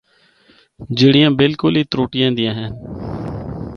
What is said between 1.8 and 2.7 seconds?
ترٹِّیاں دیاں ہن۔